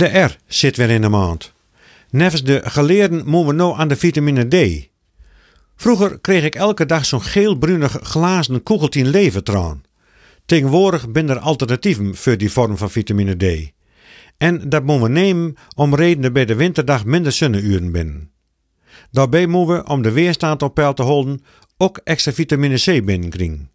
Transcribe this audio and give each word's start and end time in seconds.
De 0.00 0.18
R 0.18 0.36
zit 0.46 0.76
weer 0.76 0.90
in 0.90 1.00
de 1.00 1.08
maand. 1.08 1.52
Nevens 2.10 2.42
de 2.42 2.60
geleerden 2.64 3.26
moeten 3.26 3.46
we 3.46 3.52
nou 3.52 3.78
aan 3.78 3.88
de 3.88 3.96
vitamine 3.96 4.48
D. 4.48 4.88
Vroeger 5.76 6.18
kreeg 6.20 6.44
ik 6.44 6.54
elke 6.54 6.86
dag 6.86 7.04
zo'n 7.04 7.22
geel-brunig 7.22 7.98
glazen 8.02 8.62
koegeltien 8.62 9.08
levertraan. 9.08 9.82
Tegenwoordig 10.46 11.10
ben 11.10 11.28
er 11.28 11.38
alternatieven 11.38 12.14
voor 12.14 12.36
die 12.36 12.50
vorm 12.50 12.76
van 12.76 12.90
vitamine 12.90 13.36
D. 13.36 13.72
En 14.38 14.68
dat 14.68 14.84
moeten 14.84 15.02
we 15.06 15.08
nemen 15.08 15.54
om 15.76 15.94
redenen 15.94 16.32
bij 16.32 16.44
de 16.44 16.54
winterdag 16.54 17.04
minder 17.04 17.32
zonneuren 17.32 17.92
binnen. 17.92 18.30
Daarbij 19.10 19.46
moeten 19.46 19.76
we, 19.76 19.84
om 19.84 20.02
de 20.02 20.12
weerstand 20.12 20.62
op 20.62 20.74
peil 20.74 20.94
te 20.94 21.02
houden, 21.02 21.42
ook 21.76 22.00
extra 22.04 22.32
vitamine 22.32 22.76
C 22.76 23.04
binnenkringen. 23.04 23.70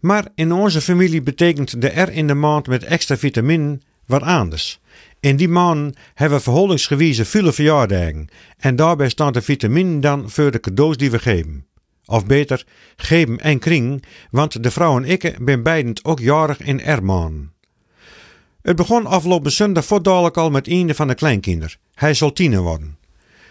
Maar 0.00 0.28
in 0.34 0.52
onze 0.52 0.80
familie 0.80 1.22
betekent 1.22 1.80
de 1.80 2.00
R 2.00 2.12
in 2.12 2.26
de 2.26 2.34
maand 2.34 2.66
met 2.66 2.84
extra 2.84 3.16
vitamine 3.16 3.78
wat 4.08 4.22
anders. 4.22 4.80
In 5.20 5.36
die 5.36 5.48
maanden 5.48 5.94
hebben 6.14 6.38
we 6.38 6.44
verhoudingsgewijze 6.44 7.24
veel 7.24 7.52
verjaardagen 7.52 8.28
en 8.56 8.76
daarbij 8.76 9.08
staat 9.08 9.34
de 9.34 9.42
vitamine 9.42 10.00
dan 10.00 10.30
voor 10.30 10.50
de 10.50 10.60
cadeaus 10.60 10.96
die 10.96 11.10
we 11.10 11.18
geven. 11.18 11.66
Of 12.04 12.26
beter, 12.26 12.64
geven 12.96 13.40
en 13.40 13.58
kring, 13.58 14.04
want 14.30 14.62
de 14.62 14.70
vrouw 14.70 14.96
en 14.96 15.04
ik 15.04 15.36
ben 15.40 15.62
beiden 15.62 15.94
ook 16.02 16.20
jarig 16.20 16.60
in 16.60 16.94
R-maanden. 16.94 17.52
Het 18.62 18.76
begon 18.76 19.06
afgelopen 19.06 19.52
zondag 19.52 19.84
voor 19.84 20.02
al 20.32 20.50
met 20.50 20.68
een 20.68 20.94
van 20.94 21.08
de 21.08 21.14
kleinkinder. 21.14 21.76
Hij 21.94 22.14
zal 22.14 22.32
tiener 22.32 22.60
worden. 22.60 22.98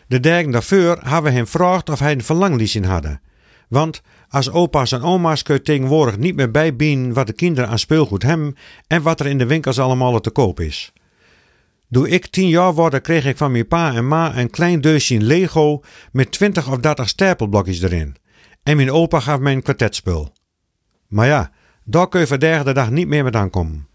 De 0.07 0.19
dagen 0.19 0.51
daarvoor 0.51 0.99
hebben 1.03 1.23
we 1.23 1.37
hem 1.37 1.45
gevraagd 1.45 1.89
of 1.89 1.99
hij 1.99 2.11
een 2.11 2.23
verlanglijstje 2.23 2.87
hadden. 2.87 3.21
Want 3.67 4.01
als 4.29 4.51
opa's 4.51 4.91
en 4.91 5.01
oma's 5.01 5.43
kun 5.43 5.55
je 5.55 5.61
tegenwoordig 5.61 6.17
niet 6.17 6.35
meer 6.35 6.51
bijbieden 6.51 7.13
wat 7.13 7.27
de 7.27 7.33
kinderen 7.33 7.69
aan 7.69 7.79
speelgoed 7.79 8.23
hebben 8.23 8.55
en 8.87 9.01
wat 9.01 9.19
er 9.19 9.25
in 9.25 9.37
de 9.37 9.45
winkels 9.45 9.79
allemaal 9.79 10.19
te 10.19 10.29
koop 10.29 10.59
is. 10.59 10.93
Toen 11.91 12.07
ik 12.07 12.27
tien 12.27 12.47
jaar 12.47 12.73
worden 12.73 13.01
kreeg 13.01 13.25
ik 13.25 13.37
van 13.37 13.51
mijn 13.51 13.67
pa 13.67 13.93
en 13.93 14.07
ma 14.07 14.37
een 14.37 14.49
klein 14.49 14.81
deusje 14.81 15.21
Lego 15.21 15.83
met 16.11 16.31
twintig 16.31 16.71
of 16.71 16.77
dertig 16.77 17.09
stapelblokjes 17.09 17.81
erin. 17.81 18.15
En 18.63 18.75
mijn 18.75 18.91
opa 18.91 19.19
gaf 19.19 19.39
mij 19.39 19.53
een 19.53 19.61
kwartetspul. 19.61 20.33
Maar 21.07 21.27
ja, 21.27 21.51
daar 21.83 22.09
kun 22.09 22.19
je 22.19 22.27
vandaag 22.27 22.63
de 22.63 22.73
dag 22.73 22.89
niet 22.89 23.07
meer 23.07 23.23
met 23.23 23.35
aankomen. 23.35 23.87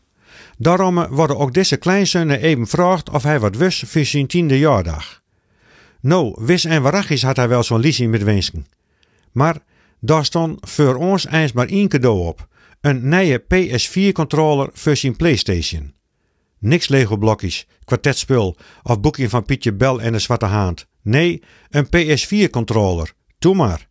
Daarom 0.58 1.06
worden 1.06 1.38
ook 1.38 1.54
deze 1.54 1.76
kleinzonen 1.76 2.40
even 2.40 2.64
gevraagd 2.64 3.10
of 3.10 3.22
hij 3.22 3.40
wat 3.40 3.56
wist 3.56 3.86
voor 3.86 4.04
zijn 4.04 4.26
tiende 4.26 4.58
jaardag. 4.58 5.22
Nou, 6.00 6.36
wis 6.40 6.64
en 6.64 6.82
waarachtig 6.82 7.22
had 7.22 7.36
hij 7.36 7.48
wel 7.48 7.62
zo'n 7.62 7.80
liedje 7.80 8.08
met 8.08 8.22
wensken. 8.22 8.66
Maar 9.32 9.62
daar 10.00 10.24
stond 10.24 10.70
voor 10.70 10.94
ons 10.94 11.26
eens 11.26 11.52
maar 11.52 11.68
één 11.68 11.88
cadeau 11.88 12.26
op. 12.26 12.48
Een 12.80 13.08
nieuwe 13.08 13.42
PS4-controller 13.54 14.70
voor 14.72 14.96
zijn 14.96 15.16
Playstation. 15.16 15.94
Niks 16.58 16.88
Lego-blokjes, 16.88 17.66
kwartetspul 17.84 18.56
of 18.82 19.00
boekje 19.00 19.28
van 19.28 19.44
Pietje 19.44 19.72
Bel 19.72 20.00
en 20.00 20.12
de 20.12 20.18
Zwarte 20.18 20.46
Haand. 20.46 20.86
Nee, 21.02 21.42
een 21.70 21.86
PS4-controller. 21.86 23.12
Doe 23.38 23.54
maar. 23.54 23.88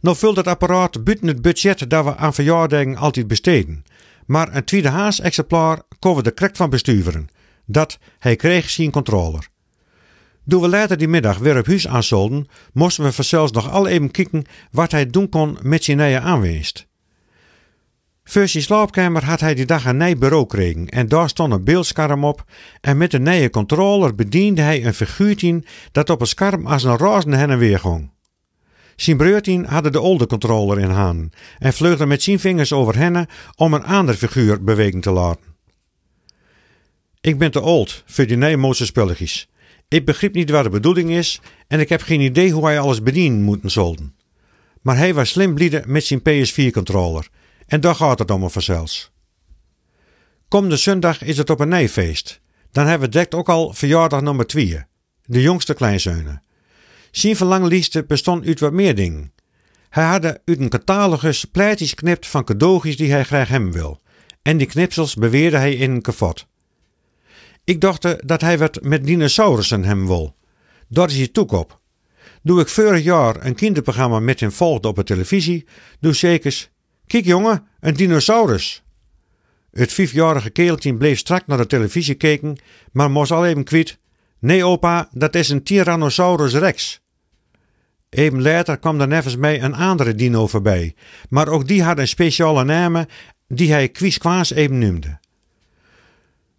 Nou 0.00 0.16
vult 0.16 0.36
het 0.36 0.46
apparaat 0.46 1.04
buiten 1.04 1.26
het 1.26 1.42
budget 1.42 1.90
dat 1.90 2.04
we 2.04 2.16
aan 2.16 2.34
verjaardagen 2.34 2.96
altijd 2.96 3.26
besteden. 3.26 3.84
Maar 4.26 4.54
een 4.54 4.64
tweedehands 4.64 5.20
exemplaar 5.20 5.82
kon 5.98 6.16
we 6.16 6.22
de 6.22 6.30
krek 6.30 6.56
van 6.56 6.70
besturen. 6.70 7.28
Dat 7.66 7.98
hij 8.18 8.36
kreeg 8.36 8.70
zijn 8.70 8.90
controller. 8.90 9.48
Toen 10.48 10.60
we 10.60 10.68
later 10.68 10.96
die 10.96 11.08
middag 11.08 11.38
weer 11.38 11.58
op 11.58 11.66
huis 11.66 11.88
aanzolden, 11.88 12.48
moesten 12.72 13.04
we 13.04 13.12
vanzelfs 13.12 13.52
nog 13.52 13.70
al 13.70 13.86
even 13.86 14.10
kijken 14.10 14.44
wat 14.70 14.90
hij 14.90 15.06
doen 15.06 15.28
kon 15.28 15.58
met 15.62 15.84
zijn 15.84 15.96
nieuwe 15.96 16.20
aanwinst. 16.20 16.86
Voor 18.24 18.48
zijn 18.48 18.62
slaapkamer 18.62 19.24
had 19.24 19.40
hij 19.40 19.54
die 19.54 19.66
dag 19.66 19.84
een 19.84 19.96
nieuw 19.96 20.16
bureau 20.16 20.42
gekregen 20.42 20.88
en 20.88 21.08
daar 21.08 21.28
stond 21.28 21.52
een 21.52 21.64
beeldscherm 21.64 22.24
op 22.24 22.44
en 22.80 22.96
met 22.96 23.10
de 23.10 23.18
nieuwe 23.18 23.50
controller 23.50 24.14
bediende 24.14 24.62
hij 24.62 24.84
een 24.84 24.94
figuurtje 24.94 25.62
dat 25.92 26.10
op 26.10 26.20
het 26.20 26.28
scherm 26.28 26.66
als 26.66 26.84
een 26.84 26.96
razende 26.96 27.36
heen 27.36 27.50
en 27.50 27.58
weer 27.58 27.78
ging. 27.78 28.10
Zijn 28.96 29.16
broertien 29.16 29.64
hadden 29.64 29.92
de 29.92 29.98
oude 29.98 30.26
controller 30.26 30.78
in 30.78 30.90
handen 30.90 31.30
en 31.58 31.72
vleugde 31.72 32.06
met 32.06 32.22
zijn 32.22 32.40
vingers 32.40 32.72
over 32.72 32.96
hen 32.96 33.26
om 33.56 33.74
een 33.74 33.84
ander 33.84 34.14
figuur 34.14 34.64
bewegen 34.64 35.00
te 35.00 35.10
laten. 35.10 35.44
Ik 37.20 37.38
ben 37.38 37.50
te 37.50 37.60
oud 37.60 38.02
voor 38.06 38.26
die 38.26 38.36
nieuwe. 38.36 39.46
Ik 39.94 40.04
begreep 40.04 40.34
niet 40.34 40.50
wat 40.50 40.64
de 40.64 40.70
bedoeling 40.70 41.10
is 41.10 41.40
en 41.66 41.80
ik 41.80 41.88
heb 41.88 42.02
geen 42.02 42.20
idee 42.20 42.50
hoe 42.50 42.64
hij 42.64 42.78
alles 42.78 43.02
bedienen 43.02 43.42
moeten 43.42 43.70
zolden. 43.70 44.14
Maar 44.82 44.96
hij 44.96 45.14
was 45.14 45.28
slim 45.28 45.54
blieden 45.54 45.82
met 45.86 46.04
zijn 46.04 46.20
PS4-controller 46.20 47.28
en 47.66 47.80
daar 47.80 47.94
gaat 47.94 48.18
het 48.18 48.30
om 48.30 48.50
vanzelfs. 48.50 49.10
Komende 50.48 50.76
zondag 50.76 51.22
is 51.22 51.36
het 51.36 51.50
op 51.50 51.60
een 51.60 51.68
nijfeest. 51.68 52.40
Dan 52.70 52.86
hebben 52.86 53.06
we 53.06 53.12
direct 53.12 53.34
ook 53.34 53.48
al 53.48 53.72
verjaardag 53.72 54.20
nummer 54.20 54.46
2, 54.46 54.82
de 55.24 55.42
jongste 55.42 55.74
kleinzonen. 55.74 56.42
Zijn 57.10 57.36
verlangliste 57.36 58.04
bestond 58.04 58.46
uit 58.46 58.60
wat 58.60 58.72
meer 58.72 58.94
dingen. 58.94 59.32
Hij 59.88 60.04
had 60.04 60.24
uit 60.24 60.40
een 60.44 60.68
catalogus 60.68 61.44
pleitjes 61.44 61.94
knipt 61.94 62.26
van 62.26 62.44
cadeautjes 62.44 62.96
die 62.96 63.10
hij 63.10 63.24
graag 63.24 63.48
hebben 63.48 63.72
wil. 63.72 64.00
En 64.42 64.56
die 64.56 64.66
knipsels 64.66 65.14
beweerde 65.14 65.56
hij 65.56 65.74
in 65.74 65.90
een 65.90 66.02
kavot. 66.02 66.46
Ik 67.64 67.80
dacht 67.80 68.28
dat 68.28 68.40
hij 68.40 68.58
wat 68.58 68.82
met 68.82 69.04
dinosaurussen 69.04 69.84
hem 69.84 70.06
wil. 70.06 70.36
Dat 70.88 71.10
is 71.10 71.16
hij 71.16 71.28
toek 71.28 71.52
op. 71.52 71.80
Doe 72.42 72.60
ik 72.60 72.68
vorig 72.68 73.04
jaar 73.04 73.44
een 73.44 73.54
kinderprogramma 73.54 74.20
met 74.20 74.40
hem 74.40 74.52
volgde 74.52 74.88
op 74.88 74.96
de 74.96 75.04
televisie, 75.04 75.66
doe 76.00 76.12
zekers, 76.12 76.70
kijk 77.06 77.24
jongen, 77.24 77.66
een 77.80 77.94
dinosaurus. 77.94 78.82
Het 79.72 79.92
vijfjarige 79.92 80.50
keeltje 80.50 80.96
bleef 80.96 81.18
strak 81.18 81.46
naar 81.46 81.58
de 81.58 81.66
televisie 81.66 82.14
kijken, 82.14 82.58
maar 82.92 83.10
moest 83.10 83.30
al 83.30 83.46
even 83.46 83.64
kwijt. 83.64 83.98
Nee 84.38 84.64
opa, 84.64 85.08
dat 85.12 85.34
is 85.34 85.48
een 85.48 85.62
Tyrannosaurus 85.62 86.54
rex. 86.54 87.00
Even 88.08 88.42
later 88.42 88.78
kwam 88.78 89.00
er 89.00 89.08
nevens 89.08 89.36
mij 89.36 89.62
een 89.62 89.74
andere 89.74 90.14
dino 90.14 90.46
voorbij, 90.46 90.94
maar 91.28 91.48
ook 91.48 91.66
die 91.66 91.82
had 91.82 91.98
een 91.98 92.08
speciale 92.08 92.64
naam 92.64 93.06
die 93.48 93.72
hij 93.72 93.88
kwieskwaas 93.88 94.50
even 94.50 94.78
noemde. 94.78 95.18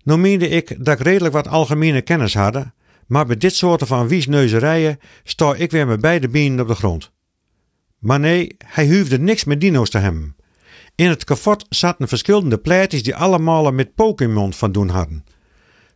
Meende 0.05 0.49
ik 0.49 0.85
dat 0.85 0.99
ik 0.99 1.05
redelijk 1.05 1.33
wat 1.33 1.47
algemene 1.47 2.01
kennis 2.01 2.33
had, 2.33 2.65
maar 3.07 3.25
bij 3.25 3.37
dit 3.37 3.55
soort 3.55 3.83
van 3.87 4.07
wiesneuzerijen 4.07 4.99
sta 5.23 5.55
ik 5.55 5.71
weer 5.71 5.87
met 5.87 6.01
beide 6.01 6.29
benen 6.29 6.59
op 6.59 6.67
de 6.67 6.75
grond. 6.75 7.11
Maar 7.99 8.19
nee, 8.19 8.55
hij 8.65 8.85
huwde 8.85 9.19
niks 9.19 9.43
met 9.43 9.61
dino's 9.61 9.89
te 9.89 9.97
hebben. 9.97 10.35
In 10.95 11.09
het 11.09 11.23
kafot 11.23 11.65
zaten 11.69 12.07
verschillende 12.07 12.57
pleitjes 12.57 13.03
die 13.03 13.15
allemaal 13.15 13.71
met 13.71 13.95
Pokémon 13.95 14.53
van 14.53 14.71
doen 14.71 14.89
hadden. 14.89 15.23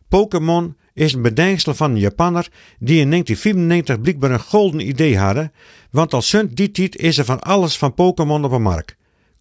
Pokémon 0.08 0.76
is 0.94 1.12
een 1.12 1.22
bedenksel 1.22 1.74
van 1.74 1.90
een 1.90 1.98
Japanner 1.98 2.48
die 2.78 3.00
in 3.00 3.10
1994 3.10 4.00
blijkbaar 4.00 4.30
een 4.30 4.40
golden 4.40 4.88
idee 4.88 5.18
hadden, 5.18 5.52
want 5.90 6.14
al 6.14 6.22
sinds 6.22 6.54
die 6.54 6.70
tijd 6.70 6.96
is 6.96 7.18
er 7.18 7.24
van 7.24 7.40
alles 7.40 7.78
van 7.78 7.94
Pokémon 7.94 8.44
op 8.44 8.50
de 8.50 8.58
markt. 8.58 8.96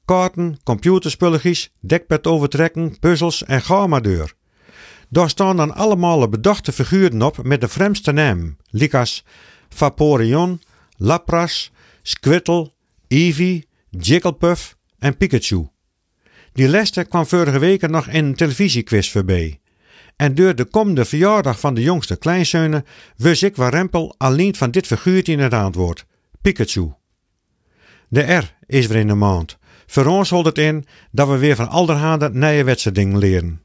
Kaarten, 0.05 0.57
computerspulletjes, 0.63 1.73
dekbed 1.79 2.27
overtrekken, 2.27 2.99
puzzels 2.99 3.43
en 3.43 3.61
ga 3.61 3.87
maar 3.87 4.01
deur. 4.01 4.37
Daar 5.09 5.29
staan 5.29 5.57
dan 5.57 5.75
allemaal 5.75 6.29
bedachte 6.29 6.71
figuren 6.71 7.21
op 7.21 7.43
met 7.43 7.61
de 7.61 7.67
vreemdste 7.67 8.11
naam, 8.11 8.57
likas 8.69 9.23
Vaporeon, 9.69 10.61
Lapras, 10.97 11.71
Squirtle, 12.01 12.71
Eevee, 13.07 13.67
Jigglypuff 13.89 14.77
en 14.99 15.17
Pikachu. 15.17 15.67
Die 16.53 16.67
leste 16.67 17.03
kwam 17.03 17.25
vorige 17.25 17.59
week 17.59 17.89
nog 17.89 18.07
in 18.07 18.25
een 18.25 18.35
televisiequiz 18.35 19.11
voorbij. 19.11 19.59
En 20.15 20.35
door 20.35 20.55
de 20.55 20.65
komende 20.65 21.05
verjaardag 21.05 21.59
van 21.59 21.73
de 21.73 21.81
jongste 21.81 22.15
kleinzonen 22.15 22.85
wist 23.15 23.43
ik 23.43 23.55
waar 23.55 23.73
Rempel 23.73 24.15
alleen 24.17 24.55
van 24.55 24.71
dit 24.71 24.87
figuurtje 24.87 25.33
in 25.33 25.39
het 25.39 25.53
antwoord: 25.53 26.05
Pikachu. 26.41 26.93
De 28.07 28.21
R 28.21 28.55
is 28.65 28.87
weer 28.87 28.97
in 28.97 29.07
de 29.07 29.13
maand. 29.13 29.57
Voor 29.87 30.05
ons 30.05 30.29
het 30.29 30.57
in 30.57 30.85
dat 31.11 31.27
we 31.27 31.37
weer 31.37 31.55
van 31.55 31.69
alderhande 31.69 32.29
nieuwe 32.33 32.63
wedstrijden 32.63 33.17
leren. 33.17 33.61